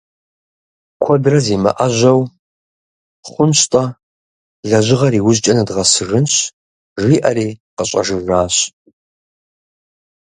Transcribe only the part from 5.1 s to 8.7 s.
иужькӏэ нэдгъэсыжынщ»,— жиӏэри къыщӏэжыжащ.